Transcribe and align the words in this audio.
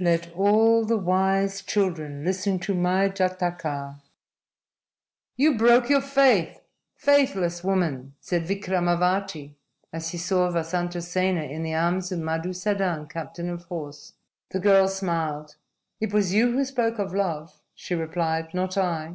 _LET 0.04 0.34
ALL 0.36 0.84
THE 0.84 0.98
WISE 0.98 1.62
CHILDREN 1.62 2.22
LISTEN 2.22 2.58
TO 2.58 2.74
MY 2.74 3.08
JATAKA! 3.08 3.98
"You 5.38 5.56
broke 5.56 5.88
your 5.88 6.02
faith, 6.02 6.60
faithless 6.94 7.64
woman!" 7.64 8.14
said 8.20 8.42
Vikramavati 8.42 9.54
as 9.90 10.10
he 10.10 10.18
saw 10.18 10.50
Vasantasena 10.50 11.48
in 11.50 11.62
the 11.62 11.72
arms 11.72 12.12
of 12.12 12.20
Madusadan, 12.20 13.08
captain 13.08 13.48
of 13.48 13.64
horse. 13.64 14.12
The 14.50 14.60
girl 14.60 14.88
smiled. 14.88 15.56
"It 16.02 16.12
was 16.12 16.34
you 16.34 16.52
who 16.52 16.66
spoke 16.66 16.98
of 16.98 17.14
love," 17.14 17.62
she 17.74 17.94
replied, 17.94 18.52
"not 18.52 18.76
I." 18.76 19.14